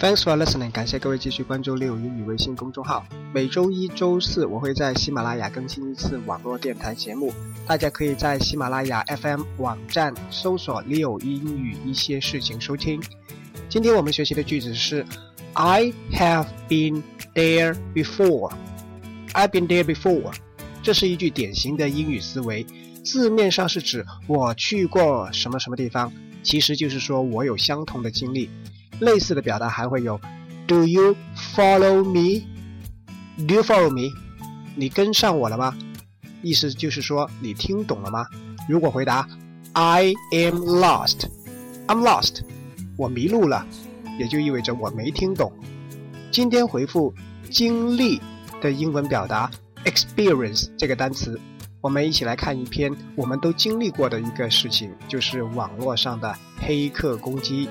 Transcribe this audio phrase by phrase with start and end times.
[0.00, 3.04] Thanks for listening，感谢各位继续关注六英语微信公众号。
[3.34, 7.34] 每周一、周四我会在喜马拉雅更新一次网络电台节目，
[7.66, 13.02] 大家可以在喜马拉雅 FM 网站搜索“六英语一些事情”收听。
[13.68, 15.04] 今天我们学习的句子是
[15.54, 17.02] I have been
[17.34, 18.52] there before.
[19.32, 20.32] I've been there before.
[20.80, 22.64] 这是一句典型的英语思维，
[23.04, 26.12] 字面上是指我去过什么什么地方，
[26.44, 28.48] 其实就是说我有相同的经历。
[29.00, 30.20] 类似的表达还会有
[30.66, 31.16] ，Do you
[31.54, 34.12] follow me？Do you follow me？
[34.74, 35.76] 你跟上我了吗？
[36.42, 38.26] 意思就是说你听懂了吗？
[38.68, 39.28] 如果回答
[39.72, 42.42] I am lost，I'm lost，
[42.96, 43.66] 我迷路了，
[44.18, 45.52] 也就意味着我没听懂。
[46.30, 47.14] 今天回复
[47.50, 48.20] 经历
[48.60, 49.50] 的英文表达
[49.84, 51.40] experience 这个单词，
[51.80, 57.68] 我们一起来看一篇我们都经历过的一个事情，就是网络上的黑客攻击。